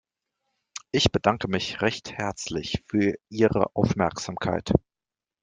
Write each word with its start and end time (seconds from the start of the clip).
Ich 0.91 1.11
bedanke 1.11 1.47
mich 1.47 1.83
recht 1.83 2.13
herzlich 2.13 2.83
für 2.87 3.13
Ihre 3.29 3.75
Aufmerksamkeit. 3.75 4.73